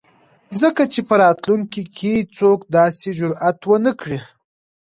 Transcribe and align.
ځکه 0.61 0.83
چې 0.93 0.99
په 1.07 1.15
راتلونکي 1.23 1.81
،کې 1.97 2.13
څوک 2.37 2.59
داسې 2.77 3.07
جرات 3.17 3.59
ونه 3.69 3.91
کړي. 4.01 4.19